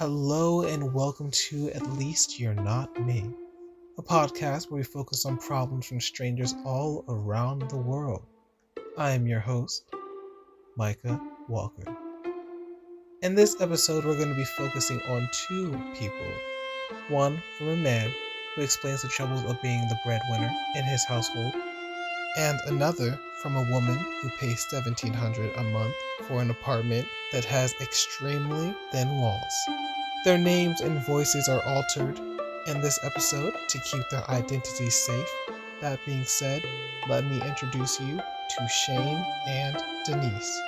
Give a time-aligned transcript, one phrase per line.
[0.00, 3.22] Hello and welcome to At Least You're Not Me,
[3.98, 8.22] a podcast where we focus on problems from strangers all around the world.
[8.96, 9.84] I am your host,
[10.74, 11.84] Micah Walker.
[13.20, 16.32] In this episode, we're going to be focusing on two people.
[17.10, 18.10] One from a man
[18.56, 21.52] who explains the troubles of being the breadwinner in his household,
[22.38, 27.74] and another from a woman who pays 1,700 a month for an apartment that has
[27.82, 29.68] extremely thin walls.
[30.22, 32.18] Their names and voices are altered
[32.66, 35.28] in this episode to keep their identities safe.
[35.80, 36.62] That being said,
[37.08, 40.60] let me introduce you to Shane and Denise.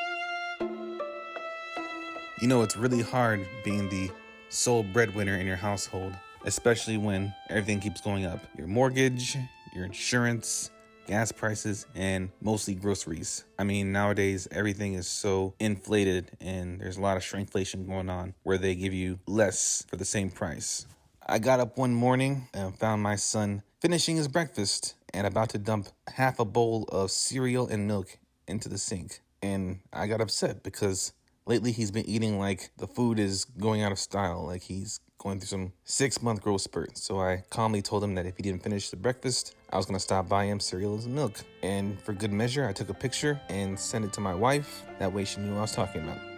[2.40, 4.10] You know, it's really hard being the
[4.48, 6.14] sole breadwinner in your household,
[6.46, 9.36] especially when everything keeps going up your mortgage,
[9.74, 10.70] your insurance,
[11.06, 13.44] gas prices, and mostly groceries.
[13.58, 18.34] I mean, nowadays everything is so inflated and there's a lot of shrinkflation going on
[18.42, 20.86] where they give you less for the same price.
[21.26, 25.58] I got up one morning and found my son finishing his breakfast and about to
[25.58, 29.20] dump half a bowl of cereal and milk into the sink.
[29.42, 31.12] And I got upset because
[31.46, 35.38] lately he's been eating like the food is going out of style, like he's going
[35.38, 36.98] through some six month growth spurt.
[36.98, 40.00] So I calmly told him that if he didn't finish the breakfast, I was gonna
[40.00, 41.40] stop by him cereals and milk.
[41.62, 44.84] And for good measure, I took a picture and sent it to my wife.
[44.98, 46.31] That way she knew what I was talking about.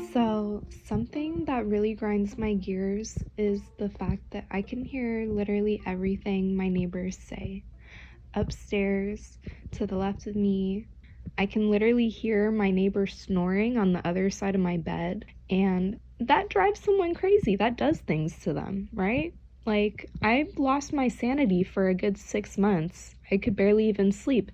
[0.00, 5.82] So, something that really grinds my gears is the fact that I can hear literally
[5.86, 7.64] everything my neighbors say
[8.34, 9.38] upstairs
[9.72, 10.88] to the left of me.
[11.36, 15.98] I can literally hear my neighbor snoring on the other side of my bed, and
[16.20, 17.56] that drives someone crazy.
[17.56, 19.34] That does things to them, right?
[19.66, 23.14] Like, I've lost my sanity for a good six months.
[23.30, 24.50] I could barely even sleep.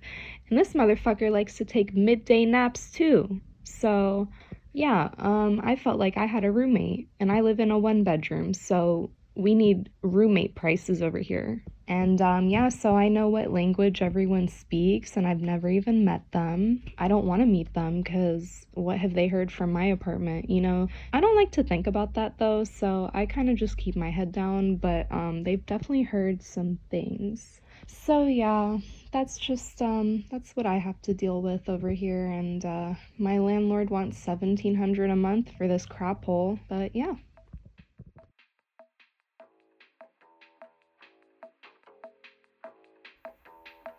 [0.49, 3.41] And this motherfucker likes to take midday naps too.
[3.63, 4.27] So,
[4.75, 8.03] yeah, um, I felt like I had a roommate, and I live in a one
[8.03, 11.63] bedroom, so we need roommate prices over here.
[11.87, 16.31] And um, yeah, so I know what language everyone speaks, and I've never even met
[16.31, 16.83] them.
[16.97, 20.49] I don't want to meet them because what have they heard from my apartment?
[20.49, 23.77] You know, I don't like to think about that though, so I kind of just
[23.77, 27.61] keep my head down, but um, they've definitely heard some things.
[27.87, 28.77] So yeah,
[29.11, 33.37] that's just um that's what I have to deal with over here and uh my
[33.39, 37.13] landlord wants 1700 a month for this crap hole, but yeah.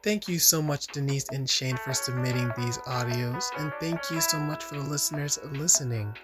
[0.06, 4.38] Thank you so much, Denise and Shane, for submitting these audios, and thank you so
[4.38, 6.14] much for the listeners listening.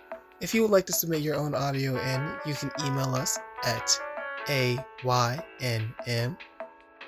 [0.41, 4.01] If you would like to submit your own audio in, you can email us at
[4.47, 6.37] AYNM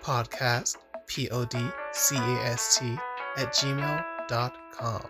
[0.02, 2.98] podcast, P O D C A S T,
[3.36, 5.06] at gmail.com.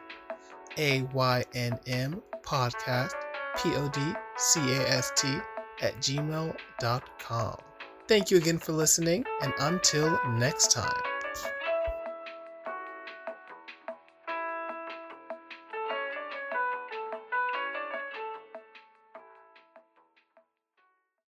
[0.77, 3.13] AYNM podcast,
[3.57, 4.01] P O D
[4.37, 5.39] C A S T,
[5.81, 7.57] at gmail.com.
[8.07, 11.14] Thank you again for listening, and until next time.